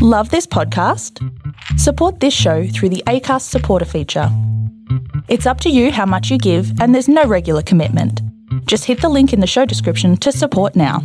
[0.00, 1.18] Love this podcast?
[1.76, 4.28] Support this show through the ACAST supporter feature.
[5.26, 8.22] It's up to you how much you give, and there's no regular commitment.
[8.66, 11.02] Just hit the link in the show description to support now.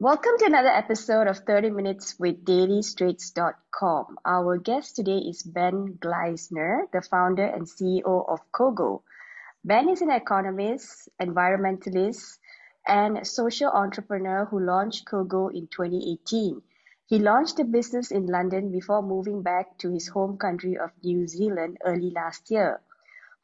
[0.00, 4.16] Welcome to another episode of 30 Minutes with DailyStraits.com.
[4.24, 9.02] Our guest today is Ben Gleisner, the founder and CEO of CoGo.
[9.66, 12.38] Ben is an economist, environmentalist,
[12.88, 16.62] and social entrepreneur who launched CoGo in 2018.
[17.06, 21.26] He launched the business in London before moving back to his home country of New
[21.26, 22.80] Zealand early last year.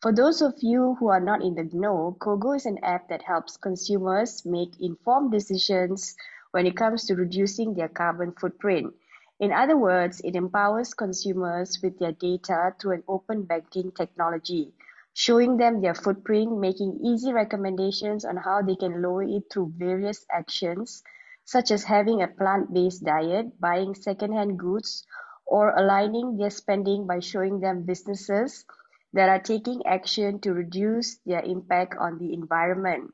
[0.00, 3.22] For those of you who are not in the know, CoGo is an app that
[3.22, 6.16] helps consumers make informed decisions
[6.52, 8.94] when it comes to reducing their carbon footprint.
[9.40, 14.72] In other words, it empowers consumers with their data through an open banking technology,
[15.14, 20.24] showing them their footprint, making easy recommendations on how they can lower it through various
[20.30, 21.02] actions,
[21.48, 25.06] such as having a plant-based diet, buying second-hand goods,
[25.46, 28.66] or aligning their spending by showing them businesses
[29.14, 33.10] that are taking action to reduce their impact on the environment.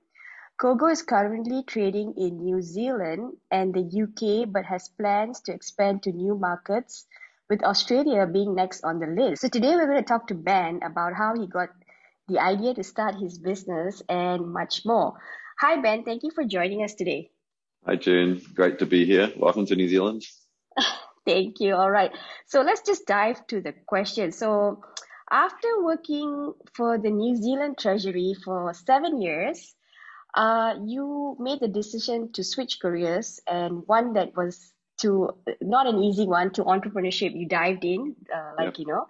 [0.61, 6.03] CoGo is currently trading in New Zealand and the UK but has plans to expand
[6.03, 7.07] to new markets,
[7.49, 9.43] with Australia being next on the list.
[9.43, 11.69] So today we're going to talk to Ben about how he got
[12.27, 15.15] the idea to start his business and much more.
[15.61, 17.31] Hi Ben, thank you for joining us today.
[17.87, 19.31] Hi June, great to be here.
[19.37, 20.23] Welcome to New Zealand.
[21.27, 21.75] Thank you.
[21.75, 22.11] All right.
[22.47, 24.33] So let's just dive to the question.
[24.33, 24.83] So
[25.31, 29.75] after working for the New Zealand Treasury for seven years,
[30.35, 36.03] uh, you made the decision to switch careers and one that was to not an
[36.03, 37.33] easy one to entrepreneurship.
[37.35, 38.79] You dived in, uh, like Yep.
[38.79, 39.07] you know.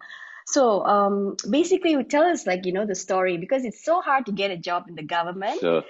[0.47, 4.27] So um, basically, you tell us like you know the story because it's so hard
[4.27, 5.83] to get a job in the government, Sure.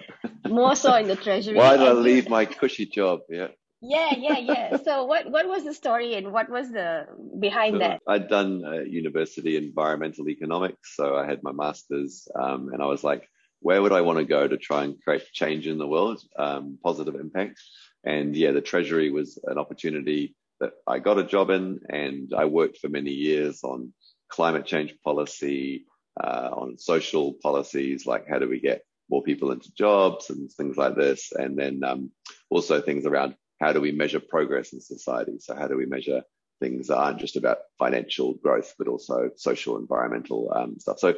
[0.46, 1.56] more so in the Treasury.
[1.56, 3.20] Why did I leave my cushy job?
[3.28, 3.48] Yeah.
[3.86, 4.76] Yeah, yeah, yeah.
[4.78, 7.06] So what what was the story and what was the
[7.38, 8.00] behind So that?
[8.08, 13.04] I'd done uh, university environmental economics, so I had my master's, um, and I was
[13.04, 13.28] like,
[13.60, 16.78] where would I want to go to try and create change in the world, um,
[16.82, 17.60] positive impact?
[18.04, 22.44] And yeah, the Treasury was an opportunity that I got a job in, and I
[22.46, 23.92] worked for many years on
[24.28, 25.86] climate change policy,
[26.22, 30.76] uh, on social policies, like how do we get more people into jobs and things
[30.76, 32.10] like this, and then um,
[32.50, 35.36] also things around how do we measure progress in society?
[35.38, 36.22] So how do we measure
[36.60, 40.98] things that aren't just about financial growth, but also social, environmental um, stuff.
[40.98, 41.14] So,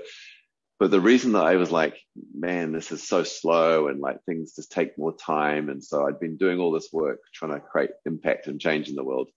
[0.79, 1.97] but the reason that I was like,
[2.35, 5.71] man, this is so slow and like things just take more time.
[5.71, 8.95] And so I'd been doing all this work trying to create impact and change in
[8.95, 9.31] the world,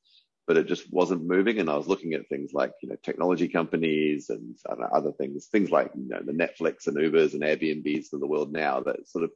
[0.49, 1.59] but it just wasn't moving.
[1.59, 5.45] And I was looking at things like, you know, technology companies and know, other things,
[5.45, 9.07] things like, you know, the Netflix and Ubers and Airbnbs of the world now that
[9.07, 9.31] sort of,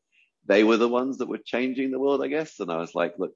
[0.48, 2.60] they were the ones that were changing the world, I guess.
[2.60, 3.34] And I was like, look,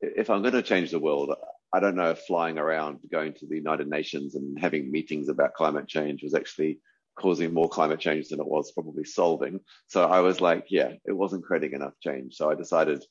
[0.00, 1.32] if I'm going to change the world,
[1.72, 5.54] I don't know if flying around, going to the United Nations and having meetings about
[5.54, 6.80] climate change was actually
[7.16, 9.60] causing more climate change than it was probably solving.
[9.86, 12.34] So I was like, yeah, it wasn't creating enough change.
[12.34, 13.04] So I decided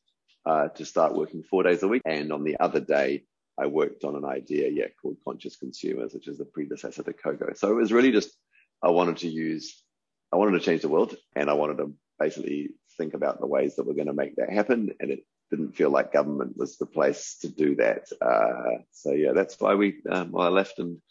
[0.45, 2.01] uh, to start working four days a week.
[2.03, 3.23] And on the other day,
[3.58, 7.58] I worked on an idea, yeah, called Conscious Consumers, which is the predecessor to CoGo.
[7.58, 8.36] So it was really just,
[8.84, 9.82] I wanted to use,
[10.34, 13.76] I wanted to change the world and I wanted to basically think about the ways
[13.76, 14.92] that we're going to make that happen.
[15.00, 18.08] And it didn't feel like government was the place to do that.
[18.22, 21.02] Uh, so yeah, that's why we, um, well, I left and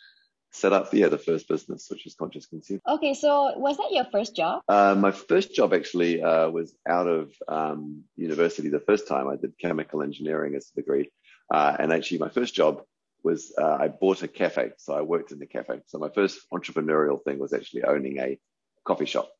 [0.54, 2.80] set up yeah, the first business, which is Conscious Consumer.
[2.86, 4.62] Okay, so was that your first job?
[4.68, 8.68] Uh, my first job actually uh, was out of um, university.
[8.68, 11.10] The first time I did chemical engineering as a degree,
[11.52, 12.82] uh, and actually my first job
[13.22, 15.80] was uh, I bought a cafe, so I worked in the cafe.
[15.86, 18.38] So my first entrepreneurial thing was actually owning a
[18.84, 19.30] coffee shop.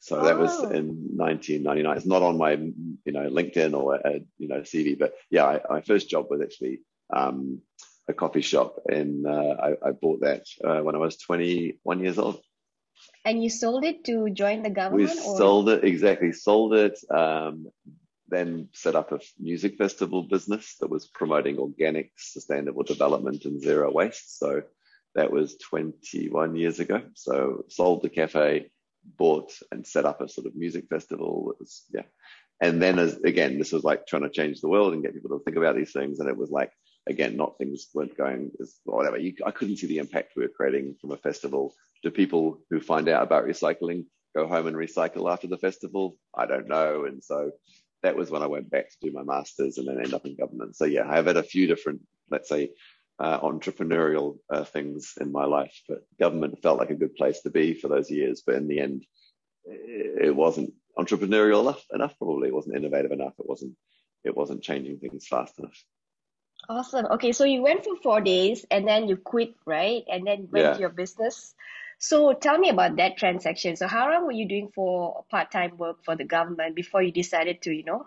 [0.00, 0.68] So that was Oh.
[0.70, 1.96] in 1999.
[1.96, 5.60] It's not on my you know LinkedIn or uh, you know CV, but yeah, I,
[5.70, 6.80] my first job was actually
[7.14, 7.60] um,
[8.08, 12.18] a coffee shop, and uh, I, I bought that uh, when I was 21 years
[12.18, 12.40] old.
[13.24, 15.10] And you sold it to join the We government?
[15.24, 16.98] or- sold it exactly, sold it.
[17.10, 17.68] Um,
[18.28, 23.92] then set up a music festival business that was promoting organic, sustainable development and zero
[23.92, 24.38] waste.
[24.38, 24.62] So
[25.14, 27.02] that was 21 years ago.
[27.14, 28.70] So sold the cafe,
[29.18, 31.50] bought and set up a sort of music festival.
[31.52, 32.02] It was yeah.
[32.60, 35.36] And then as again, this was like trying to change the world and get people
[35.36, 36.20] to think about these things.
[36.20, 36.72] And it was like
[37.06, 39.18] again, not things weren't going as whatever.
[39.18, 41.74] You, I couldn't see the impact we were creating from a festival.
[42.02, 46.16] Do people who find out about recycling go home and recycle after the festival?
[46.36, 47.04] I don't know.
[47.04, 47.52] And so
[48.04, 50.36] that was when I went back to do my masters and then end up in
[50.36, 50.76] government.
[50.76, 52.70] So yeah, I've had a few different, let's say,
[53.18, 57.50] uh, entrepreneurial uh, things in my life, but government felt like a good place to
[57.50, 58.42] be for those years.
[58.46, 59.06] But in the end,
[59.64, 61.84] it it wasn't entrepreneurial enough.
[61.92, 63.34] Enough probably it wasn't innovative enough.
[63.38, 63.74] It wasn't.
[64.22, 65.78] It wasn't changing things fast enough.
[66.68, 67.06] Awesome.
[67.06, 70.02] Okay, so you went for four days and then you quit, right?
[70.08, 70.72] And then went Yeah.
[70.74, 71.54] to your business.
[72.06, 73.76] So tell me about that transaction.
[73.76, 77.62] So how long were you doing for part-time work for the government before you decided
[77.62, 78.06] to, you know,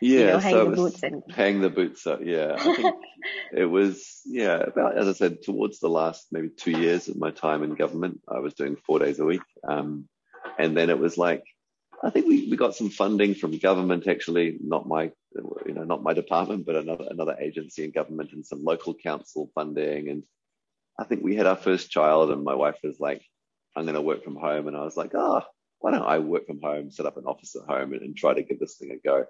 [0.00, 2.18] you know, hang so the boots and hang the boots up.
[2.24, 2.96] Yeah, I think
[3.52, 7.30] it was, yeah, about, as I said, towards the last maybe two years of my
[7.30, 9.42] time in government, I was doing four days a week.
[9.68, 10.08] Um,
[10.58, 11.44] and then it was like,
[12.02, 15.12] I think we, we got some funding from government, actually, not my,
[15.64, 19.48] you know, not my department, but another, another agency in government and some local council
[19.54, 20.08] funding.
[20.08, 20.24] And
[20.98, 23.22] I think we had our first child and my wife was like,
[23.74, 24.68] I'm going to work from home.
[24.68, 25.42] And I was like, oh,
[25.80, 28.34] why don't I work from home, set up an office at home and, and try
[28.34, 29.24] to give this thing a go.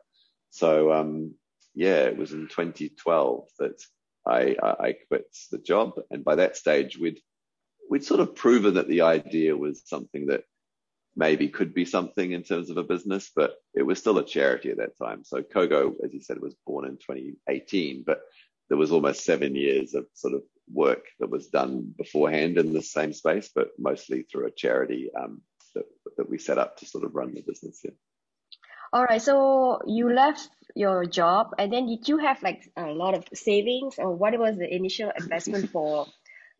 [0.50, 1.34] So, um,
[1.74, 3.80] yeah, it was in 2012 that
[4.26, 5.92] I, I, I quit the job.
[6.10, 7.20] And by that stage, we'd,
[7.88, 10.44] we'd sort of proven that the idea was something that
[11.16, 14.70] maybe could be something in terms of a business, but it was still a charity
[14.70, 15.24] at that time.
[15.24, 18.20] So CoGo, as you said, was born in 2018, but
[18.68, 20.42] there was almost seven years of sort of
[20.72, 25.42] work that was done beforehand in the same space, but mostly through a charity um,
[25.74, 25.84] that,
[26.16, 27.80] that we set up to sort of run the business.
[27.84, 27.92] Yeah.
[28.92, 29.22] all right.
[29.22, 33.96] So you left your job and then did you have like a lot of savings
[33.98, 36.06] or what was the initial investment for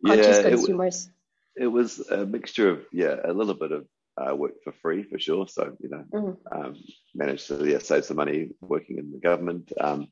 [0.04, 1.10] conscious Yeah, it, consumers?
[1.56, 3.86] it was a mixture of, yeah, a little bit of
[4.18, 5.46] uh, work for free for sure.
[5.48, 6.36] So, you know, Mhm.
[6.50, 6.76] um,
[7.14, 9.72] managed to yeah, save some money working in the government.
[9.80, 10.08] Um,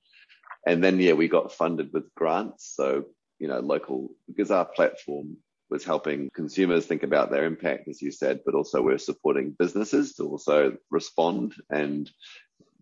[0.66, 2.72] and then, yeah, we got funded with grants.
[2.74, 3.04] So,
[3.40, 5.38] you know, local, because our platform
[5.70, 10.14] was helping consumers think about their impact, as you said, but also we're supporting businesses
[10.14, 12.10] to also respond and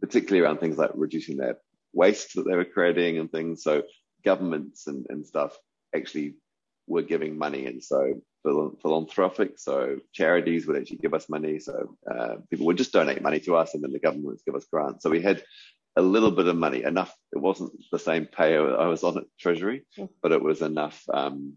[0.00, 1.58] particularly around things like reducing their
[1.93, 3.62] waste that they were creating and things.
[3.62, 3.82] So
[4.25, 5.56] governments and, and stuff
[5.94, 6.34] actually
[6.87, 7.66] were giving money.
[7.66, 8.20] And so
[8.82, 11.58] philanthropic, so charities would actually give us money.
[11.58, 14.54] So uh, people would just donate money to us and then the government would give
[14.54, 15.02] us grants.
[15.02, 15.43] So we had
[15.99, 17.12] a little bit of money, enough.
[17.33, 20.09] It wasn't the same pay I was on at Treasury, Mm.
[20.23, 21.55] but it was enough um,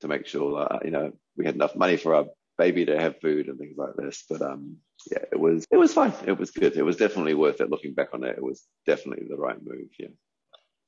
[0.00, 2.26] to make sure, uh, you know, we had enough money for our
[2.56, 4.24] baby to have food and things like this.
[4.30, 4.78] But um,
[5.12, 6.14] yeah, it was it was fine.
[6.26, 6.76] It was good.
[6.76, 7.70] It was definitely worth it.
[7.70, 9.90] Looking back on it, it was definitely the right move.
[9.98, 10.14] Yeah,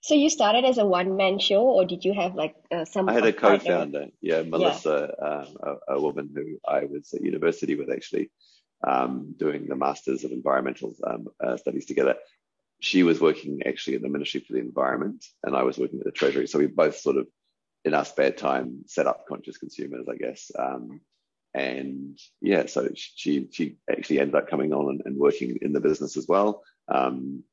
[0.00, 3.12] So you started as a one-man show or did you have like uh, some I
[3.12, 4.06] had a co-founder.
[4.22, 4.96] Yeah, Melissa,
[5.28, 8.30] um, a, a woman who I was at university with, actually
[8.86, 12.14] um, doing the masters of environmental um, uh, studies together.
[12.80, 16.04] She was working actually at the Ministry for the Environment, and I was working at
[16.04, 16.46] the Treasury.
[16.46, 17.26] So we both sort of,
[17.84, 20.50] in our spare time, set up conscious consumers, I guess.
[20.58, 21.00] Um,
[21.54, 25.80] and yeah, so she she actually ended up coming on and, and working in the
[25.80, 26.62] business as well.
[26.88, 27.44] Um,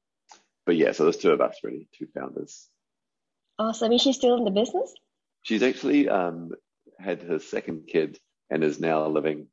[0.65, 2.67] but yeah, so there's two of us really, two founders.
[3.59, 3.91] Awesome.
[3.93, 4.93] Is she still in the business?
[5.43, 6.51] She's actually um,
[6.99, 9.47] had her second kid and is now living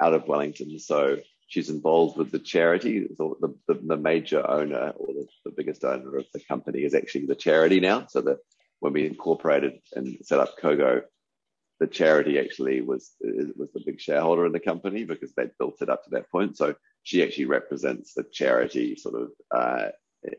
[0.00, 0.78] out of Wellington.
[0.78, 3.06] So she's involved with the charity.
[3.18, 7.26] The, the, the major owner or the, the biggest owner of the company is actually
[7.26, 8.06] the charity now.
[8.08, 8.38] So that
[8.80, 11.02] when we incorporated and set up CoGo,
[11.78, 15.90] the charity actually was was the big shareholder in the company because they'd built it
[15.90, 16.56] up to that point.
[16.56, 19.88] So she actually represents the charity sort of uh,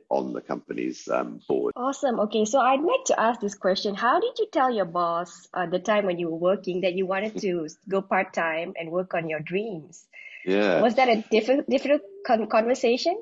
[0.09, 1.74] on the company's um, board.
[1.75, 2.19] Awesome.
[2.21, 3.95] Okay, so I'd like to ask this question.
[3.95, 7.06] How did you tell your boss at the time when you were working that you
[7.06, 10.07] wanted to go part time and work on your dreams?
[10.47, 10.81] Yeah.
[10.81, 13.21] Was that a con- conversation?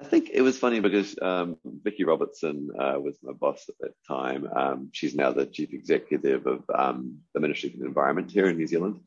[0.00, 3.94] I think it was funny because um, Vicky Robertson uh, was my boss at that
[4.08, 4.48] time.
[4.54, 8.56] Um, she's now the chief executive of um, the Ministry of the Environment here in
[8.56, 9.00] New Zealand.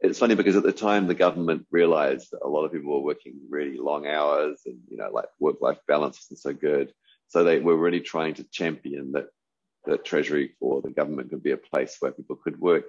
[0.00, 3.06] It's funny because at the time the government realised that a lot of people were
[3.06, 6.92] working really long hours and you know like work-life balance wasn't so good.
[7.26, 9.26] So they were really trying to champion that
[9.84, 12.84] the Treasury or the government could be a place where people could work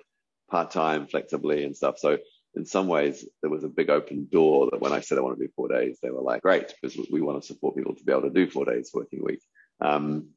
[0.52, 1.98] part-time, flexibly and stuff.
[1.98, 2.20] So
[2.60, 5.40] in some ways, there was a big open door that when I said I want
[5.40, 8.04] to do four days, they were like, great, because we want to support people to
[8.04, 9.40] be able to do four days working week.
[9.80, 10.32] Um,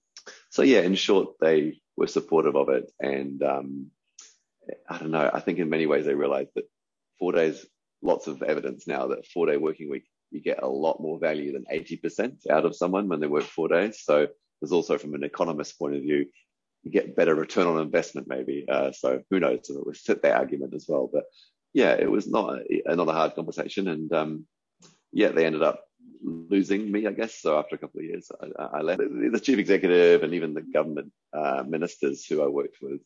[0.51, 2.91] so yeah, in short, they were supportive of it.
[3.01, 3.91] And um,
[4.89, 6.71] I don't know, I think in many ways they realized that
[7.19, 7.67] four days,
[8.03, 11.53] lots of evidence now that four day working week, you get a lot more value
[11.53, 14.01] than 80% out of someone when they work four days.
[14.05, 14.29] So
[14.61, 16.27] there's also from an economist point of view,
[16.85, 18.65] you get better return on investment maybe.
[18.69, 19.69] Uh, so who knows?
[19.69, 21.11] It was that argument as well.
[21.13, 21.25] But
[21.73, 24.47] yeah, it was not a, not a hard conversation, and um,
[25.13, 25.85] yeah, they ended up
[26.23, 27.41] losing me, I guess.
[27.41, 29.01] So after a couple of years, I, I left.
[29.01, 33.01] The chief executive and even the government uh, ministers who I worked with,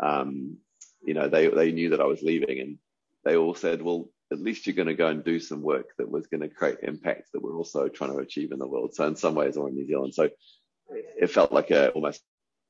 [0.00, 0.58] um,
[1.04, 2.78] you know, they they knew that I was leaving, and
[3.24, 6.10] they all said, "Well, at least you're going to go and do some work that
[6.10, 9.06] was going to create impact that we're also trying to achieve in the world." So
[9.06, 10.30] in some ways, or in New Zealand, so
[10.90, 12.22] it felt like a almost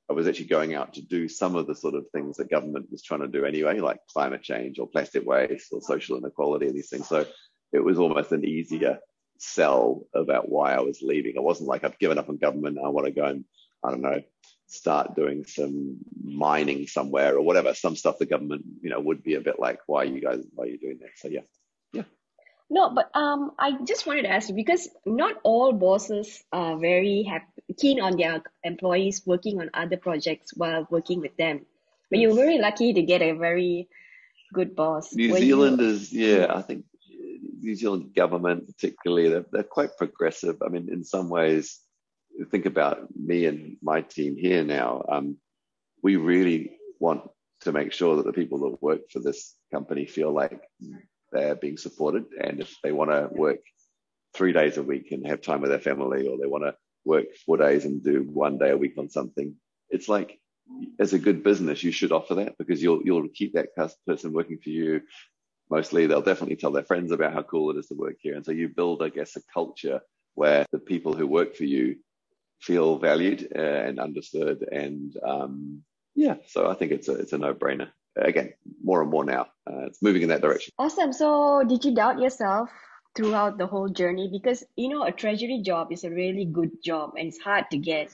[0.09, 2.91] I was actually going out to do some of the sort of things that government
[2.91, 6.77] was trying to do anyway, like climate change or plastic waste or social inequality and
[6.77, 7.09] these things.
[7.09, 7.27] So
[7.73, 8.99] it was almost an easier
[9.39, 11.35] sell about why I was leaving.
[11.35, 12.79] It wasn't like I've given up on government.
[12.83, 13.45] I want to go and,
[13.85, 14.23] I don't know,
[14.69, 19.35] start doing some mining somewhere or whatever, some stuff the government, you know, would be
[19.35, 21.11] a bit like, why are you guys, why are you doing that?
[21.17, 21.66] So yeah, yeah.
[22.69, 27.23] No, but um, I just wanted to ask you because not all bosses are very
[27.23, 27.47] happy,
[27.79, 31.65] keen on their employees working on other projects while working with them.
[32.11, 33.89] But you're very lucky to get a very
[34.53, 35.15] good boss.
[35.15, 36.85] New Were Zealand you- is, yeah, I think
[37.61, 40.57] New Zealand government, particularly, they're, they're quite progressive.
[40.65, 41.81] I mean, in some ways,
[42.51, 45.05] think about me and my team here now.
[45.09, 45.37] Um,
[46.03, 47.23] we really want
[47.61, 50.61] to make sure that the people that work for this company feel like
[51.33, 52.27] they're being supported.
[52.41, 53.61] And if they want to work
[54.35, 57.27] three days a week and have time with their family, or they want to work
[57.45, 59.55] four days and do one day a week on something,
[59.91, 60.39] it's like
[60.99, 63.75] as a good business, you should offer that because you'll you'll keep that
[64.07, 65.03] person working for you.
[65.71, 68.45] Mostly, they'll definitely tell their friends about how cool it is to work here, and
[68.45, 70.01] so you build, I guess, a culture
[70.35, 71.97] where the people who work for you
[72.61, 75.83] feel valued uh, and understood, and um,
[76.15, 76.37] yeah.
[76.49, 77.91] So I think it's a it's a no brainer.
[78.17, 80.73] Again, more and more now, uh, it's moving in that direction.
[80.79, 81.13] Awesome.
[81.13, 82.71] So, did you doubt yourself
[83.15, 84.31] throughout the whole journey?
[84.33, 87.79] Because you know, a treasury job is a really good job and it's hard to
[87.79, 88.11] get.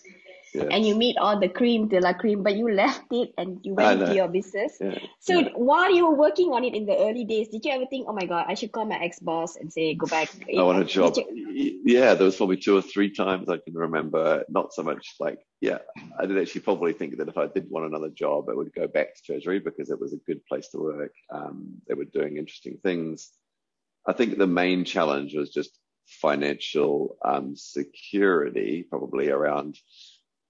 [0.55, 3.75] And you meet all the cream de la cream, but you left it and you
[3.75, 4.77] went into your business.
[4.81, 4.99] Yeah.
[5.21, 5.49] So, Yeah.
[5.55, 8.13] while you were working on it in the early days, did you ever think, oh
[8.13, 10.29] my God, I should call my ex boss and say, go back?
[10.57, 11.17] I want a job.
[11.17, 14.45] you- Yeah, there was probably two or three times I can remember.
[14.49, 15.79] Not so much like, yeah,
[16.19, 18.87] I did actually probably think that if I did want another job, I would go
[18.87, 21.15] back to Treasury because it was a good place to work.
[21.31, 23.31] Um, they were doing interesting things.
[24.07, 29.79] I think the main challenge was just financial um, security, probably around,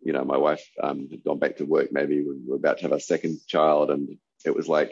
[0.04, 1.92] you know, my wife um, had gone back to work.
[1.92, 4.90] Maybe we were about to have our second child, and it was like,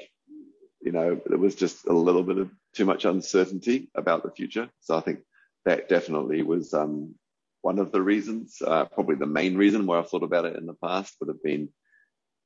[0.81, 4.71] you know, there was just a little bit of too much uncertainty about the future.
[4.81, 5.21] So I think
[5.65, 7.15] that definitely was um,
[7.63, 8.63] one of the reasons.
[8.65, 11.43] Uh, probably the main reason why I've thought about it in the past would have
[11.43, 11.69] been,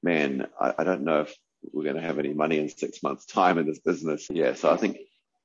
[0.02, 1.36] man, I, I don't know if
[1.72, 4.26] we're going to have any money in six months' time in this business.
[4.30, 4.98] Yeah, so I think,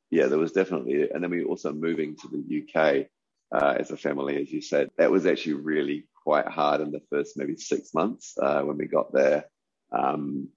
[0.10, 3.08] yeah, there was definitely, and then we were also moving to the UK
[3.52, 4.90] uh, as a family, as you said.
[4.98, 8.86] That was actually really quite hard in the first maybe six months uh, when we
[8.86, 9.46] got there.
[9.92, 10.50] Um,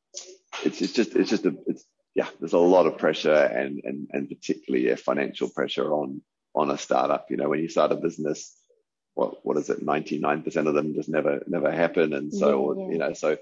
[0.67, 4.01] it's, it's just, it's just a, it's yeah, there's a lot of pressure and and
[4.13, 6.21] and particularly yeah, financial pressure on
[6.55, 7.25] on a startup.
[7.31, 8.55] You know, when you start a business,
[9.15, 9.83] what what is it?
[9.83, 12.93] Ninety nine percent of them just never never happen, and so Yeah, yeah.
[12.93, 13.39] you know, so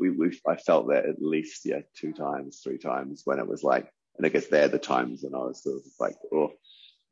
[0.00, 3.62] we we I felt that at least yeah two times, three times when it was
[3.62, 3.86] like,
[4.16, 6.52] and I guess they're the times when I was sort of like, oh,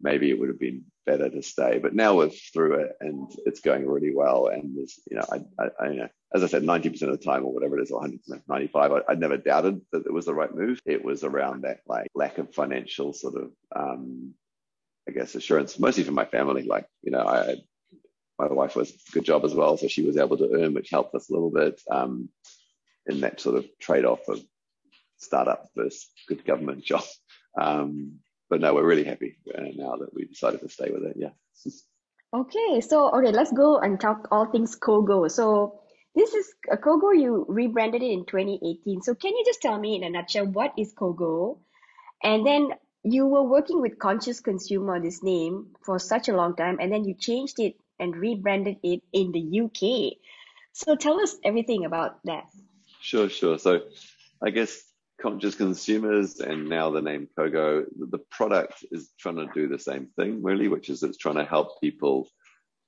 [0.01, 1.79] maybe it would have been better to stay.
[1.79, 4.49] But now we're through it and it's going really well.
[4.49, 7.25] And there's, you know, I, I, I you know, as I said, 90% of the
[7.25, 10.27] time or whatever it is, or 100%, 95, I, I never doubted that it was
[10.27, 10.81] the right move.
[10.85, 14.35] It was around that like lack of financial sort of, um,
[15.09, 16.65] I guess assurance, mostly for my family.
[16.65, 17.57] Like, you know, I,
[18.39, 19.77] my wife was a good job as well.
[19.77, 22.29] So she was able to earn, which helped us a little bit, um,
[23.07, 24.41] in that sort of trade off of
[25.17, 27.03] startup versus good government job.
[27.59, 31.17] Um, but no, we're really happy uh, now that we decided to stay with it.
[31.17, 31.31] Yeah.
[32.35, 35.31] Okay, so okay, let's go and talk all things CoGo.
[35.31, 35.81] So
[36.15, 37.19] this is uh, CoGo.
[37.19, 39.03] You rebranded it in 2018.
[39.03, 41.59] So can you just tell me in a nutshell what is CoGo?
[42.23, 42.71] And then
[43.03, 47.05] you were working with Conscious Consumer, this name, for such a long time, and then
[47.05, 50.19] you changed it and rebranded it in the UK.
[50.73, 52.45] So tell us everything about that.
[53.01, 53.59] Sure, sure.
[53.59, 53.83] So
[54.43, 54.83] I guess
[55.21, 60.09] conscious consumers and now the name CoGo, the product is trying to do the same
[60.17, 62.29] thing really, which is it's trying to help people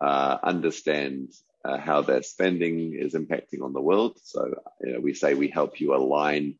[0.01, 1.33] uh, understand
[1.65, 4.19] uh, how their spending is impacting on the world.
[4.23, 6.55] So you know, we say we help you align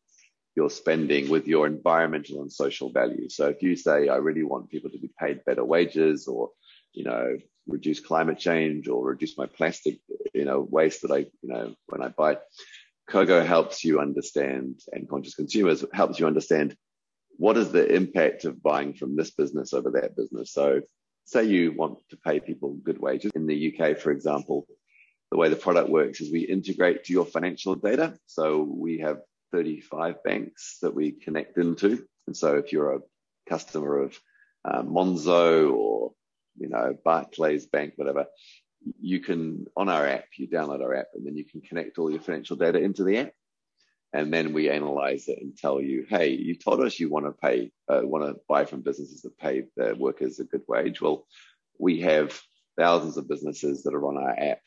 [0.55, 3.35] your spending with your environmental and social values.
[3.35, 6.49] So if you say, I really want people to be paid better wages or,
[6.93, 7.37] you know,
[7.67, 9.99] reduce climate change or reduce my plastic,
[10.33, 12.37] you know, waste that I, you know, when I buy,
[13.11, 16.75] CoGo helps you understand and conscious consumers helps you understand
[17.37, 20.53] what is the impact of buying from this business over that business.
[20.53, 20.81] So
[21.25, 24.65] say you want to pay people good wages in the UK, for example,
[25.29, 28.17] the way the product works is we integrate to your financial data.
[28.27, 29.19] So we have
[29.51, 32.05] 35 banks that we connect into.
[32.27, 33.01] And so if you're a
[33.49, 34.19] customer of
[34.63, 36.13] uh, Monzo or,
[36.57, 38.25] you know, Barclays Bank, whatever,
[38.99, 42.11] you can, on our app, you download our app and then you can connect all
[42.11, 43.33] your financial data into the app.
[44.13, 47.31] And then we analyze it and tell you, hey, you told us you want to
[47.31, 50.99] pay, uh, want to buy from businesses that pay their workers a good wage.
[50.99, 51.25] Well,
[51.79, 52.37] we have
[52.77, 54.59] thousands of businesses that are on our app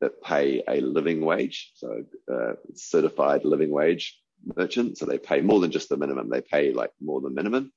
[0.00, 4.18] that pay a living wage, so uh, certified living wage
[4.56, 4.98] merchant.
[4.98, 7.72] So they pay more than just the minimum; they pay like more than minimum.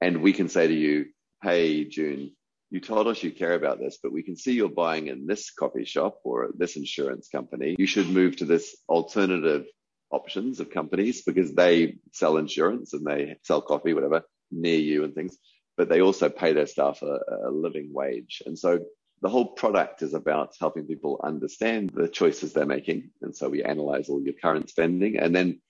[0.00, 1.06] And we can say to you,
[1.42, 2.34] "Hey, June,
[2.74, 5.52] you told us you care about this, but we can see you're buying in this
[5.52, 7.76] coffee shop or this insurance company.
[7.78, 9.64] You should move to this alternative
[10.10, 15.14] options of companies because they sell insurance and they sell coffee, whatever, near you and
[15.14, 15.38] things,
[15.76, 18.42] but they also pay their staff a, a living wage.
[18.44, 18.80] And so
[19.22, 23.10] the whole product is about helping people understand the choices they're making.
[23.22, 25.60] And so we analyze all your current spending and then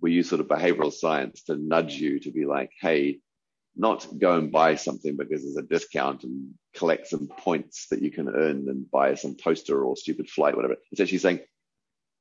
[0.00, 3.18] we use sort of behavioral science to nudge you to be like, hey,
[3.76, 8.10] not go and buy something because there's a discount and collect some points that you
[8.10, 10.76] can earn and buy some toaster or stupid flight, whatever.
[10.92, 11.40] It's actually saying,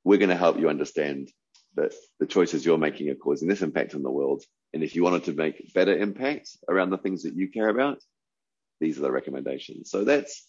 [0.03, 1.29] we're going to help you understand
[1.75, 4.43] that the choices you're making are causing this impact on the world.
[4.73, 7.99] And if you wanted to make better impact around the things that you care about,
[8.79, 9.89] these are the recommendations.
[9.89, 10.45] So that's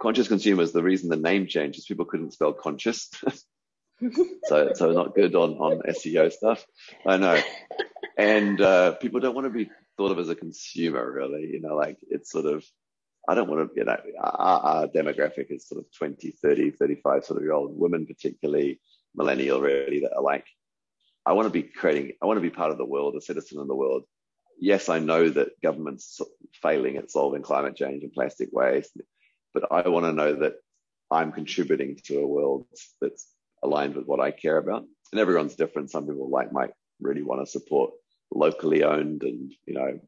[0.00, 0.72] conscious consumers.
[0.72, 3.10] The reason the name changes, people couldn't spell conscious.
[4.44, 6.64] so, so not good on, on SEO stuff.
[7.06, 7.40] I know.
[8.16, 11.50] And uh, people don't want to be thought of as a consumer, really.
[11.52, 12.64] You know, like it's sort of,
[13.28, 17.24] I don't want to, you know, our, our demographic is sort of 20, 30, 35
[17.24, 18.80] sort of year old women, particularly
[19.14, 20.46] millennial, really, that are like,
[21.26, 23.60] I want to be creating, I want to be part of the world, a citizen
[23.60, 24.04] in the world.
[24.60, 26.20] Yes, I know that government's
[26.62, 28.96] failing at solving climate change and plastic waste,
[29.52, 30.56] but I want to know that
[31.10, 32.66] I'm contributing to a world
[33.00, 33.26] that's
[33.62, 34.84] aligned with what I care about.
[35.12, 35.90] And everyone's different.
[35.90, 36.70] Some people like might
[37.00, 37.92] really want to support
[38.30, 40.00] locally owned and you know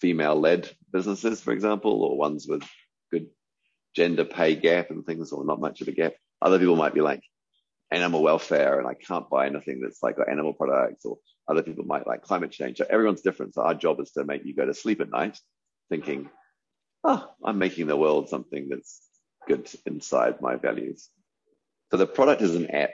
[0.00, 2.62] female led businesses, for example, or ones with
[3.10, 3.28] good
[3.94, 6.14] gender pay gap and things, or not much of a gap.
[6.40, 7.22] Other people might be like
[7.90, 12.06] animal welfare, and I can't buy anything that's like animal products, or other people might
[12.06, 12.78] like climate change.
[12.78, 13.54] So everyone's different.
[13.54, 15.38] So our job is to make you go to sleep at night
[15.88, 16.28] thinking,
[17.04, 19.00] oh, I'm making the world something that's
[19.46, 21.08] good inside my values.
[21.90, 22.90] So the product is an app,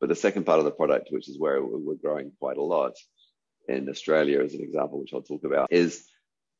[0.00, 2.94] but the second part of the product, which is where we're growing quite a lot,
[3.68, 6.04] in Australia as an example, which I'll talk about, is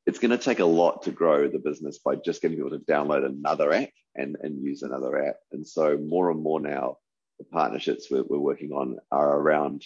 [0.06, 2.78] it's going to take a lot to grow the business by just getting people to
[2.78, 5.36] download another app and, and use another app.
[5.52, 6.96] And so more and more now,
[7.38, 9.84] the partnerships we're, we're working on are around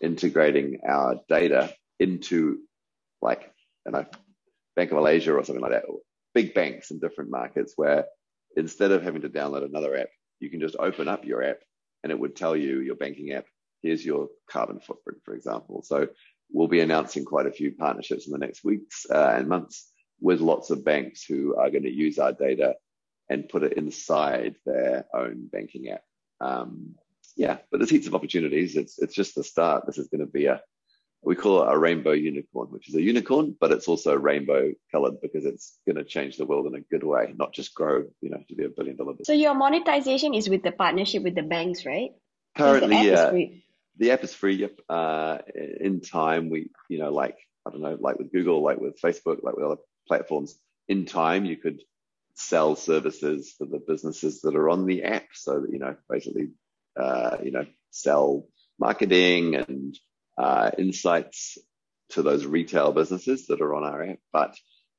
[0.00, 2.58] integrating our data into
[3.20, 3.50] like,
[3.86, 4.06] you know,
[4.76, 5.84] Bank of Malaysia or something like that,
[6.34, 8.04] big banks in different markets where
[8.56, 10.08] instead of having to download another app,
[10.40, 11.58] you can just open up your app
[12.02, 13.46] and it would tell you your banking app,
[13.82, 15.82] here's your carbon footprint, for example.
[15.82, 16.08] So
[16.50, 20.40] we'll be announcing quite a few partnerships in the next weeks uh, and months with
[20.40, 22.74] lots of banks who are going to use our data
[23.28, 26.02] and put it inside their own banking app.
[26.40, 26.94] Um,
[27.36, 28.76] yeah, but there's heaps of opportunities.
[28.76, 29.86] It's it's just the start.
[29.86, 30.60] This is going to be a
[31.22, 35.20] we call it a rainbow unicorn, which is a unicorn, but it's also rainbow colored
[35.20, 38.30] because it's going to change the world in a good way, not just grow, you
[38.30, 39.26] know, to be a billion dollar business.
[39.26, 42.10] So your monetization is with the partnership with the banks, right?
[42.56, 43.32] Currently, yeah
[43.98, 44.54] the app is free.
[44.54, 44.80] Yep.
[44.88, 45.38] Uh,
[45.80, 49.42] in time, we, you know, like I don't know, like with Google, like with Facebook,
[49.42, 50.58] like with other platforms.
[50.88, 51.82] In time, you could
[52.34, 56.50] sell services for the businesses that are on the app, so that you know, basically,
[56.98, 58.46] uh, you know, sell
[58.78, 59.98] marketing and
[60.38, 61.58] uh, insights
[62.10, 64.18] to those retail businesses that are on our app.
[64.32, 64.56] But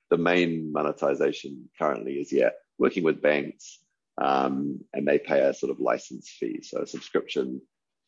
[0.09, 3.79] the main monetization currently is yeah, working with banks,
[4.21, 7.61] um, and they pay a sort of license fee, so a subscription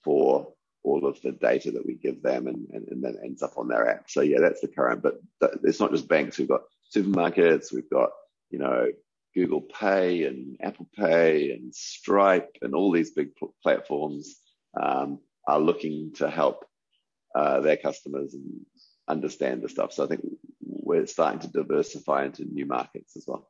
[0.04, 3.54] for all of the data that we give them and, and, and then ends up
[3.58, 4.10] on their app.
[4.10, 6.38] So yeah, that's the current, but th- it's not just banks.
[6.38, 6.62] We've got
[6.96, 8.10] supermarkets, we've got,
[8.50, 8.88] you know,
[9.36, 14.36] Google Pay and Apple Pay and Stripe and all these big pl- platforms
[14.82, 16.66] um, are looking to help
[17.36, 18.66] uh, their customers and
[19.08, 19.94] understand the stuff.
[19.94, 20.26] So I think
[20.62, 23.48] we're starting to diversify into new markets as well.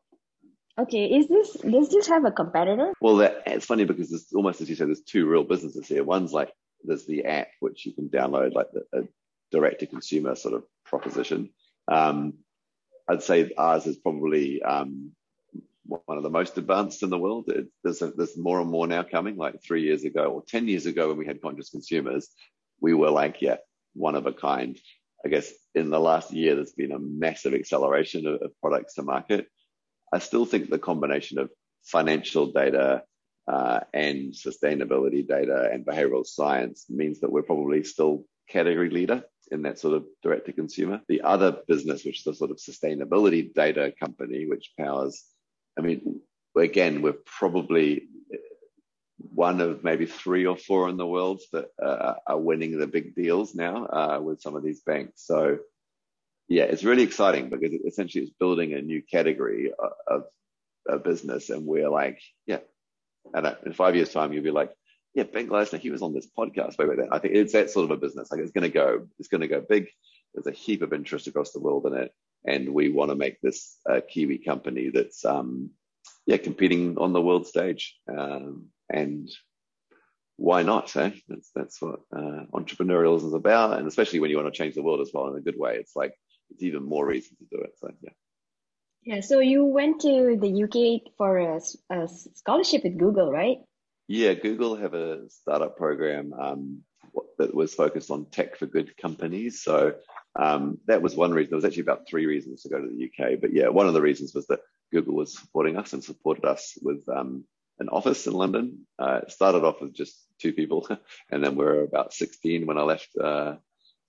[0.79, 2.93] Okay, is this does this have a competitor?
[3.01, 6.03] Well, that, it's funny because it's almost as you said, there's two real businesses here.
[6.03, 6.51] One's like
[6.83, 9.03] there's the app which you can download, like the, a
[9.51, 11.49] direct to consumer sort of proposition.
[11.87, 12.35] Um,
[13.07, 15.11] I'd say ours is probably um,
[15.85, 17.49] one of the most advanced in the world.
[17.49, 19.35] It, there's, a, there's more and more now coming.
[19.35, 22.29] Like three years ago or 10 years ago, when we had conscious consumers,
[22.79, 23.57] we were like, yeah,
[23.93, 24.79] one of a kind.
[25.25, 29.03] I guess in the last year, there's been a massive acceleration of, of products to
[29.03, 29.47] market.
[30.13, 31.49] I still think the combination of
[31.83, 33.03] financial data,
[33.51, 39.63] uh, and sustainability data and behavioral science means that we're probably still category leader in
[39.63, 41.01] that sort of direct to consumer.
[41.09, 45.21] The other business, which is the sort of sustainability data company, which powers,
[45.77, 46.21] I mean,
[46.55, 48.07] again, we're probably
[49.33, 53.15] one of maybe three or four in the world that uh, are winning the big
[53.15, 55.25] deals now uh, with some of these banks.
[55.25, 55.59] So,
[56.47, 59.71] yeah, it's really exciting because essentially it's building a new category
[60.07, 60.23] of,
[60.87, 62.59] of business, and we're like, yeah,
[63.33, 64.71] and in five years' time, you'll be like,
[65.13, 67.09] yeah, Ben Gleisner, he was on this podcast way back then.
[67.11, 68.31] I think it's that sort of a business.
[68.31, 69.89] Like it's going to go, it's going to go big.
[70.33, 72.13] There's a heap of interest across the world in it.
[72.45, 75.71] and we want to make this a Kiwi company that's um,
[76.25, 77.97] yeah competing on the world stage.
[78.07, 79.29] Um, and
[80.37, 80.95] why not?
[80.95, 81.11] Eh?
[81.27, 84.83] That's that's what uh, entrepreneurialism is about, and especially when you want to change the
[84.83, 85.75] world as well in a good way.
[85.75, 86.13] It's like
[86.49, 87.73] it's even more reason to do it.
[87.77, 88.11] So yeah.
[89.03, 89.21] Yeah.
[89.21, 91.59] So you went to the UK for a,
[91.89, 93.57] a scholarship with Google, right?
[94.07, 96.83] Yeah, Google have a startup program um,
[97.37, 99.63] that was focused on tech for good companies.
[99.63, 99.95] So
[100.35, 101.51] um, that was one reason.
[101.51, 103.93] There was actually about three reasons to go to the UK, but yeah, one of
[103.93, 104.59] the reasons was that
[104.91, 107.45] Google was supporting us and supported us with um,
[107.79, 108.85] an office in London.
[108.99, 110.87] Uh, it started off with just two people,
[111.31, 113.55] and then we are about 16 when I left uh,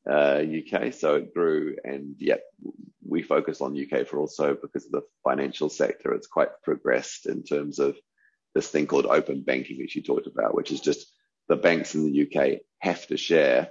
[0.08, 0.92] uh, UK.
[0.94, 2.42] So it grew, and yet
[3.06, 6.12] we focus on UK for also because of the financial sector.
[6.12, 7.96] It's quite progressed in terms of
[8.54, 11.12] this thing called open banking, which you talked about, which is just
[11.48, 13.70] the banks in the UK have to share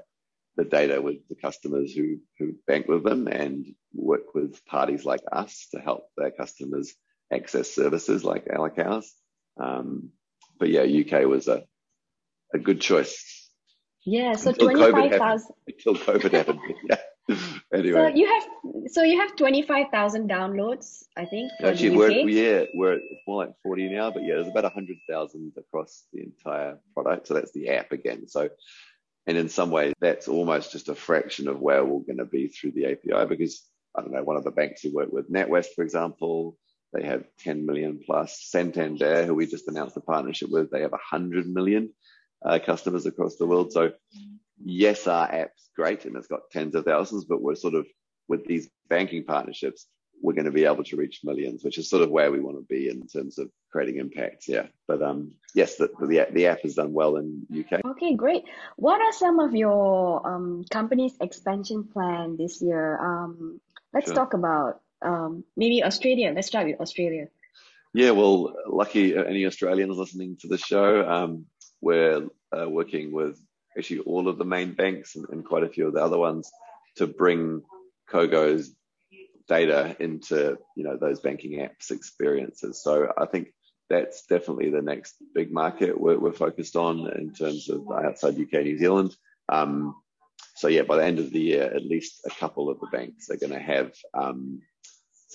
[0.57, 5.21] the data with the customers who who bank with them and work with parties like
[5.31, 6.93] us to help their customers
[7.31, 9.13] access services like, like ours.
[9.57, 10.09] Um,
[10.59, 11.63] but yeah, UK was a
[12.53, 13.40] a good choice.
[14.05, 16.59] Yeah, so five thousand until COVID happened.
[16.89, 17.35] yeah.
[17.73, 18.11] anyway.
[18.11, 21.51] So you have so you have twenty five thousand downloads, I think.
[21.63, 25.53] Actually, we're yeah we're it's more like forty now, but yeah, there's about hundred thousand
[25.57, 27.27] across the entire product.
[27.27, 28.27] So that's the app again.
[28.27, 28.49] So
[29.27, 32.47] and in some ways, that's almost just a fraction of where we're going to be
[32.47, 33.63] through the API because
[33.95, 36.57] I don't know, one of the banks we work with, NatWest, for example,
[36.93, 38.39] they have 10 million plus.
[38.41, 41.93] Santander, who we just announced a partnership with, they have 100 million
[42.45, 43.71] uh, customers across the world.
[43.71, 43.91] So,
[44.63, 47.87] yes, our app's great and it's got tens of thousands, but we're sort of
[48.27, 49.87] with these banking partnerships,
[50.21, 52.57] we're going to be able to reach millions, which is sort of where we want
[52.57, 54.47] to be in terms of creating impact.
[54.47, 57.81] Yeah, but um, yes, the, the the app has done well in UK.
[57.85, 58.43] Okay, great.
[58.75, 62.99] What are some of your um company's expansion plan this year?
[62.99, 63.59] Um,
[63.93, 64.15] let's sure.
[64.15, 66.31] talk about um maybe Australia.
[66.35, 67.27] Let's start with Australia.
[67.93, 71.07] Yeah, well, lucky any Australians listening to the show.
[71.09, 71.45] Um,
[71.81, 73.39] we're uh, working with
[73.77, 76.51] actually all of the main banks and, and quite a few of the other ones
[76.95, 77.63] to bring
[78.09, 78.75] CoGo's
[79.47, 82.81] data into you know those banking apps experiences.
[82.81, 83.53] So I think
[83.89, 88.63] that's definitely the next big market we're, we're focused on in terms of outside UK,
[88.63, 89.15] New Zealand.
[89.49, 89.95] Um,
[90.55, 93.29] so yeah, by the end of the year, at least a couple of the banks
[93.29, 94.61] are going to have um,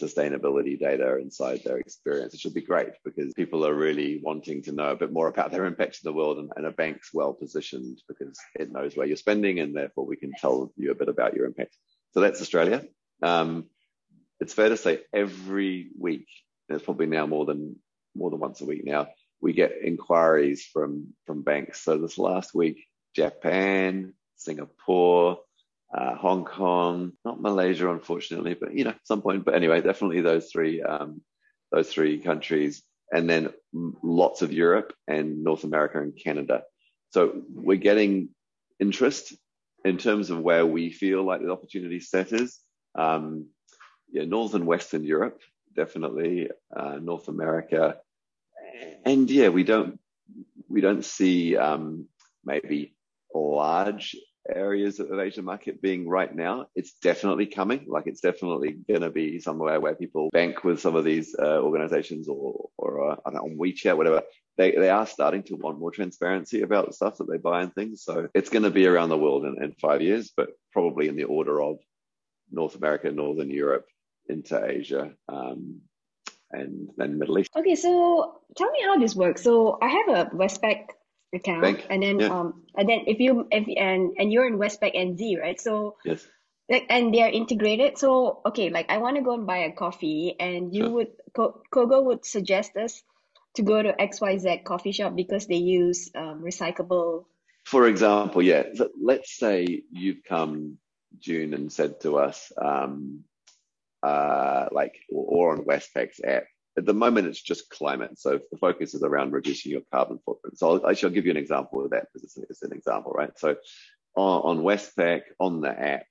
[0.00, 2.34] sustainability data inside their experience.
[2.34, 5.50] It should be great because people are really wanting to know a bit more about
[5.50, 9.06] their impact in the world, and, and a bank's well positioned because it knows where
[9.06, 11.76] you're spending, and therefore we can tell you a bit about your impact.
[12.12, 12.84] So that's Australia.
[13.22, 13.66] Um,
[14.40, 16.28] it's fair to say every week,
[16.68, 17.76] and it's probably now more than
[18.14, 19.08] more than once a week now,
[19.40, 21.82] we get inquiries from from banks.
[21.82, 25.38] So this last week, Japan, Singapore,
[25.94, 29.44] uh, Hong Kong, not Malaysia, unfortunately, but you know, some point.
[29.44, 31.22] But anyway, definitely those three um,
[31.70, 36.62] those three countries, and then lots of Europe and North America and Canada.
[37.10, 38.30] So we're getting
[38.80, 39.34] interest
[39.84, 42.58] in terms of where we feel like the opportunity set is.
[42.94, 43.48] Um,
[44.10, 45.40] yeah, Northern Western Europe,
[45.74, 47.96] definitely, uh, North America,
[49.04, 49.98] and yeah, we don't
[50.68, 52.06] we don't see um,
[52.44, 52.94] maybe
[53.34, 54.16] large
[54.54, 56.66] areas of Asian market being right now.
[56.74, 57.86] It's definitely coming.
[57.88, 61.60] Like it's definitely going to be somewhere where people bank with some of these uh,
[61.60, 64.22] organizations or or uh, know, on WeChat, whatever.
[64.56, 67.74] They they are starting to want more transparency about the stuff that they buy and
[67.74, 68.02] things.
[68.02, 71.16] So it's going to be around the world in, in five years, but probably in
[71.16, 71.78] the order of
[72.50, 73.86] North America, Northern Europe,
[74.28, 75.80] into Asia um,
[76.50, 77.50] and then Middle East.
[77.56, 79.42] Okay, so tell me how this works.
[79.42, 80.86] So I have a Westpac
[81.34, 81.86] account, Bank.
[81.90, 82.28] and then yeah.
[82.28, 85.60] um, and then if you if and and you're in Westpac NZ, right?
[85.60, 86.26] So yes.
[86.68, 87.96] Like, and they are integrated.
[87.96, 90.90] So okay, like I want to go and buy a coffee, and you sure.
[90.90, 93.04] would CoGo would suggest us
[93.54, 97.24] to go to XYZ coffee shop because they use um, recyclable.
[97.64, 98.64] For example, yeah.
[98.74, 100.78] So let's say you've come
[101.18, 103.24] June and said to us, um,
[104.02, 106.44] uh, like or, or on Westpac's app.
[106.78, 108.18] At the moment, it's just climate.
[108.18, 110.58] So the focus is around reducing your carbon footprint.
[110.58, 113.12] So I'll, I shall give you an example of that because it's, it's an example,
[113.12, 113.36] right?
[113.38, 113.56] So
[114.16, 116.04] on, on Westpac, on the app,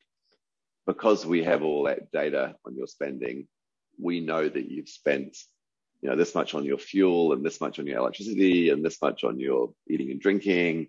[0.88, 3.48] because we have all that data on your spending,
[4.00, 5.38] we know that you've spent
[6.02, 9.02] you know this much on your fuel and this much on your electricity and this
[9.02, 10.88] much on your eating and drinking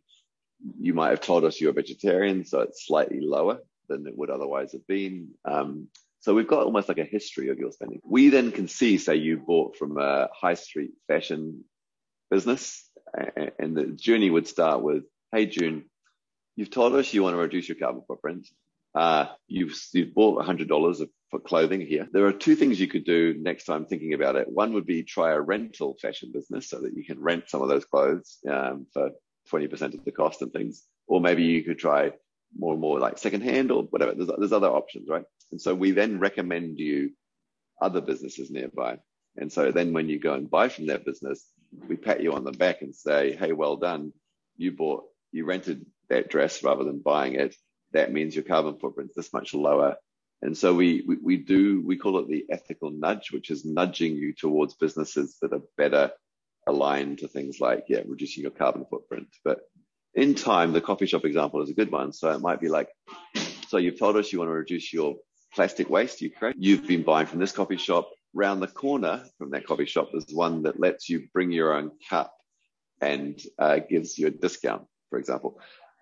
[0.80, 3.58] you might have told us you're a vegetarian so it's slightly lower
[3.88, 5.88] than it would otherwise have been um,
[6.26, 8.00] so we've got almost like a history of your spending.
[8.02, 11.62] We then can see, say, you bought from a high street fashion
[12.32, 12.90] business,
[13.60, 15.84] and the journey would start with, "Hey, June,
[16.56, 18.48] you've told us you want to reduce your carbon footprint.
[18.92, 22.08] Uh, you've you've bought hundred dollars for clothing here.
[22.10, 24.48] There are two things you could do next time thinking about it.
[24.48, 27.68] One would be try a rental fashion business so that you can rent some of
[27.68, 29.10] those clothes um, for
[29.52, 30.88] 20% of the cost and things.
[31.06, 32.14] Or maybe you could try
[32.58, 34.14] more and more like secondhand or whatever.
[34.14, 35.24] There's, there's other options, right?
[35.50, 37.12] And so we then recommend you
[37.80, 38.98] other businesses nearby.
[39.36, 41.44] And so then when you go and buy from that business,
[41.88, 44.12] we pat you on the back and say, hey, well done.
[44.56, 47.54] You bought, you rented that dress rather than buying it.
[47.92, 49.96] That means your carbon footprint's this much lower.
[50.42, 54.16] And so we, we, we do, we call it the ethical nudge, which is nudging
[54.16, 56.12] you towards businesses that are better
[56.66, 59.28] aligned to things like, yeah, reducing your carbon footprint.
[59.44, 59.60] But
[60.16, 62.12] in time, the coffee shop example is a good one.
[62.12, 62.88] So it might be like,
[63.68, 65.16] so you've told us you want to reduce your
[65.54, 66.56] plastic waste you create.
[66.58, 68.10] You've been buying from this coffee shop.
[68.34, 71.92] Round the corner from that coffee shop, there's one that lets you bring your own
[72.10, 72.34] cup
[73.00, 75.58] and uh, gives you a discount, for example.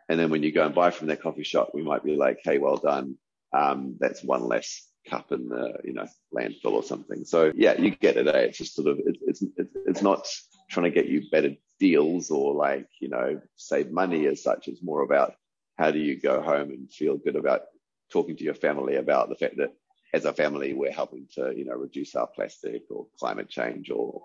[0.09, 2.39] And then when you go and buy from that coffee shop, we might be like,
[2.43, 3.17] hey, well done.
[3.53, 7.25] Um, that's one less cup in the you know landfill or something.
[7.25, 8.27] So yeah, you get it.
[8.27, 8.39] Eh?
[8.39, 10.27] It's just sort of it, it's it's it's not
[10.71, 14.69] trying to get you better deals or like you know save money as such.
[14.69, 15.35] It's more about
[15.77, 17.63] how do you go home and feel good about
[18.11, 19.73] talking to your family about the fact that
[20.13, 24.23] as a family we're helping to you know reduce our plastic or climate change or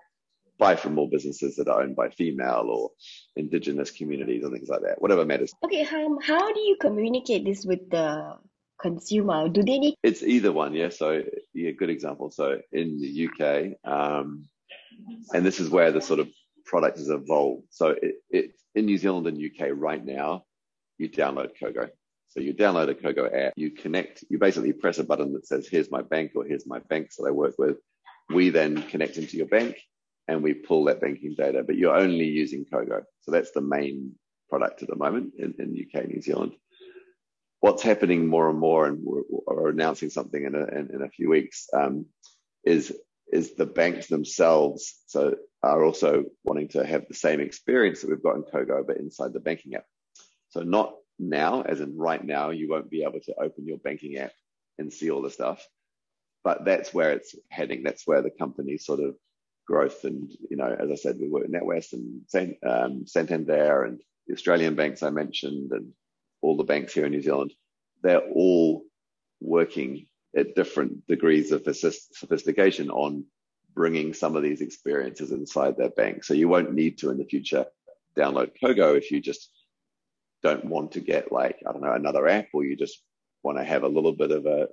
[0.58, 2.90] buy from more businesses that are owned by female or
[3.34, 5.00] indigenous communities and things like that.
[5.00, 5.52] Whatever matters.
[5.64, 8.36] Okay um, how do you communicate this with the
[8.80, 9.48] consumer?
[9.48, 10.90] Do they need it's either one yeah.
[10.90, 11.22] So
[11.54, 12.30] yeah good example.
[12.30, 14.44] So in the uk um,
[15.34, 16.28] and this is where the sort of
[16.70, 20.44] product has evolved so it, it in new zealand and uk right now
[20.98, 21.90] you download CoGo
[22.30, 25.66] so you download a CoGo app, you connect, you basically press a button that says,
[25.68, 27.78] here's my bank or here's my banks that I work with.
[28.32, 29.76] We then connect into your bank
[30.28, 33.02] and we pull that banking data, but you're only using CoGo.
[33.22, 34.12] So that's the main
[34.48, 36.52] product at the moment in, in UK, New Zealand.
[37.58, 41.10] What's happening more and more, and we're, we're announcing something in a, in, in a
[41.10, 42.06] few weeks, um,
[42.64, 42.96] is
[43.32, 48.22] is the banks themselves so are also wanting to have the same experience that we've
[48.22, 49.84] got in CoGo, but inside the banking app.
[50.48, 54.16] So not now, as in right now, you won't be able to open your banking
[54.16, 54.32] app
[54.78, 55.64] and see all the stuff.
[56.42, 57.82] But that's where it's heading.
[57.82, 59.16] That's where the company's sort of
[59.66, 64.00] growth and, you know, as I said, we work with NatWest and um, Santander and
[64.26, 65.92] the Australian banks I mentioned and
[66.40, 67.52] all the banks here in New Zealand.
[68.02, 68.82] They're all
[69.40, 73.26] working at different degrees of sophistication on
[73.74, 76.24] bringing some of these experiences inside their bank.
[76.24, 77.66] So you won't need to in the future
[78.16, 79.50] download CoGo if you just
[80.42, 83.02] don't want to get like, I don't know, another app or you just
[83.42, 84.68] want to have a little bit of a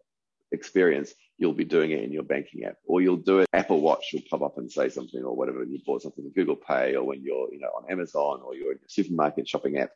[0.51, 3.47] experience, you'll be doing it in your banking app or you'll do it.
[3.53, 5.59] Apple Watch will pop up and say something or whatever.
[5.59, 8.55] When you bought something in Google Pay or when you're, you know, on Amazon or
[8.55, 9.91] you're in your supermarket shopping app.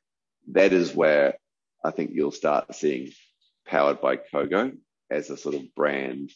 [0.49, 1.35] That is where
[1.83, 3.11] I think you'll start seeing
[3.65, 4.75] powered by CoGo
[5.09, 6.31] as a sort of brand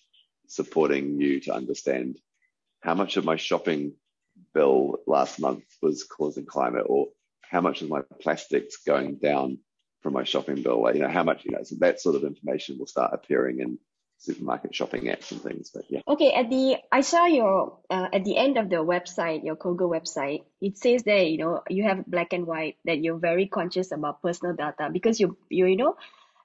[0.47, 2.19] supporting you to understand
[2.85, 3.93] how much of my shopping
[4.53, 7.07] bill last month was causing climate or
[7.41, 9.57] how much of my plastics going down
[10.01, 10.87] from my shopping bill?
[10.93, 13.79] You know, how much, you know, so that sort of information will start appearing in
[14.19, 15.71] supermarket shopping apps and things.
[15.73, 16.01] But yeah.
[16.07, 19.89] Okay, at the I saw your uh, at the end of the website, your CoGo
[19.89, 23.91] website, it says there, you know, you have black and white that you're very conscious
[23.91, 25.95] about personal data because you you you know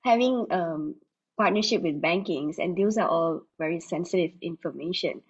[0.02, 0.94] having um
[1.36, 5.22] partnership with bankings and those are all very sensitive information,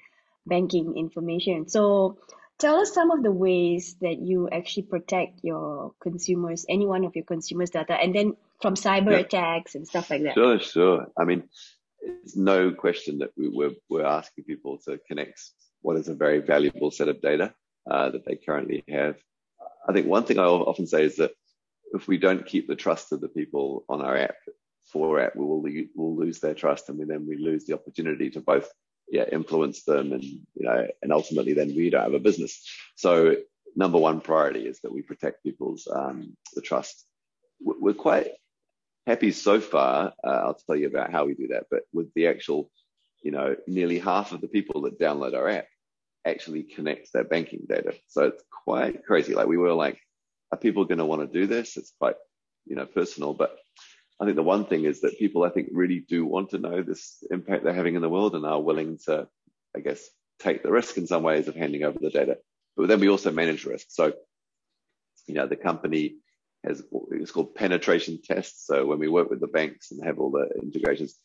[0.47, 1.69] banking information.
[1.69, 2.19] So
[2.59, 7.17] tell us some of the ways that you actually protect your consumers, any one of
[7.17, 9.19] your consumers' data, and then from cyber yeah.
[9.19, 10.35] attacks and stuff like that.
[10.35, 11.07] Sure, sure.
[11.19, 11.45] I mean,
[12.01, 15.41] it's no question that we, we're, we're asking people to connect
[15.83, 17.55] what is a very valuable set of data
[17.91, 19.17] uh, that they currently have.
[19.89, 21.33] I think one thing I often say is that
[21.93, 24.37] if we don't keep the trust of the people on our app
[24.93, 28.41] for app, we will we'll lose their trust, and then we lose the opportunity to
[28.41, 28.71] both
[29.11, 32.65] yeah, influence them and, you know, and ultimately then we don't have a business.
[32.97, 33.37] So
[33.75, 37.07] number one priority is that we protect people's, um, the trust.
[37.61, 38.29] We're quite
[39.07, 40.13] happy so far.
[40.25, 42.71] Uh, I'll tell you about how we do that, but with the actual,
[43.23, 45.67] you know, nearly half of the people that download our app
[46.25, 47.95] actually connect their banking data.
[48.09, 49.35] So it's quite crazy.
[49.35, 49.99] Like we were like,
[50.53, 51.77] are people going to want to do this?
[51.77, 52.17] It's quite,
[52.67, 53.59] you know, personal, but
[54.21, 56.83] I think the one thing is that people, I think, really do want to know
[56.83, 59.27] this impact they're having in the world and are willing to,
[59.75, 60.07] I guess,
[60.41, 62.39] take the risk in some ways of handing over the data.
[62.77, 63.87] But then we also manage risk.
[63.89, 64.13] So,
[65.27, 66.17] you know, the company
[66.65, 68.67] has it's called penetration tests.
[68.67, 71.17] So when we work with the banks and have all the integrations,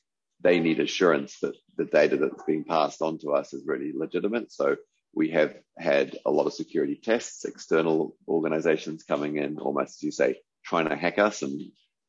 [0.41, 4.53] they need assurance that the data that's being passed on to us is really legitimate.
[4.53, 4.77] So
[5.13, 10.12] we have had a lot of security tests, external organizations coming in, almost as you
[10.12, 11.62] say, trying to hack us and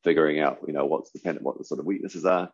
[0.03, 2.51] figuring out, you know, what's dependent, what the sort of weaknesses are.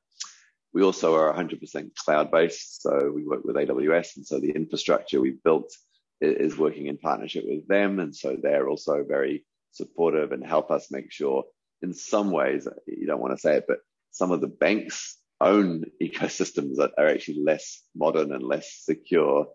[0.73, 2.81] We also are 100% cloud based.
[2.81, 4.17] So we work with AWS.
[4.17, 5.71] And so the infrastructure we built
[6.19, 7.99] is working in partnership with them.
[7.99, 11.43] And so they're also very supportive and help us make sure
[11.81, 13.79] in some ways, you don't want to say it, but
[14.11, 19.47] some of the banks own ecosystems that are actually less modern and less secure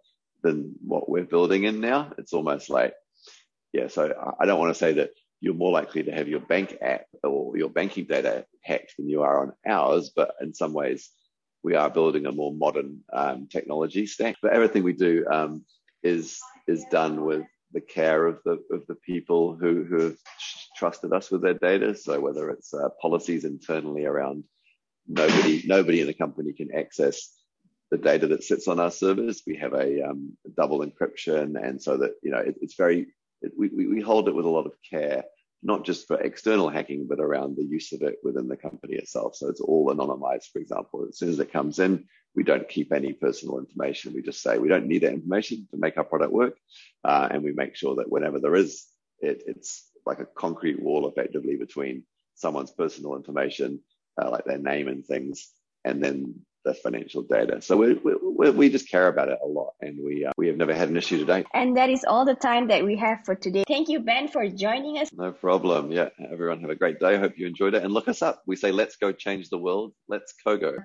[0.42, 2.12] than what we're building in now.
[2.18, 2.92] It's almost like,
[3.72, 6.77] yeah, so I don't want to say that you're more likely to have your bank
[6.81, 11.11] app or your banking data hacked than you are on ours, but in some ways,
[11.62, 14.37] we are building a more modern um, technology stack.
[14.42, 15.64] But everything we do um,
[16.03, 20.16] is is done with the care of the of the people who who have
[20.77, 21.94] trusted us with their data.
[21.94, 24.44] So whether it's uh, policies internally around
[25.07, 27.35] nobody nobody in the company can access
[27.90, 29.42] the data that sits on our servers.
[29.46, 33.09] We have a um, double encryption, and so that you know it, it's very
[33.42, 35.24] it, we we hold it with a lot of care,
[35.62, 39.37] not just for external hacking, but around the use of it within the company itself.
[39.37, 40.51] So it's all anonymized.
[40.53, 44.12] For example, as soon as it comes in, we don't keep any personal information.
[44.12, 46.57] We just say we don't need that information to make our product work,
[47.05, 48.87] uh, and we make sure that whenever there is,
[49.20, 53.81] it, it's like a concrete wall effectively between someone's personal information,
[54.20, 55.48] uh, like their name and things,
[55.85, 56.35] and then
[56.68, 57.62] the financial data.
[57.62, 60.57] So we, we, we just care about it a lot, and we uh, we have
[60.57, 61.46] never had an issue to date.
[61.54, 63.64] And that is all the time that we have for today.
[63.66, 65.09] Thank you, Ben, for joining us.
[65.12, 65.90] No problem.
[65.90, 67.14] Yeah, everyone have a great day.
[67.14, 68.42] I hope you enjoyed it, and look us up.
[68.46, 69.94] We say, let's go change the world.
[70.09, 70.85] Let's CoGo.